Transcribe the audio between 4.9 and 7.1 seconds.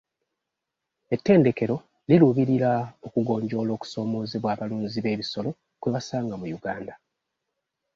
b'ebisolo kwe basanga mu Uganda.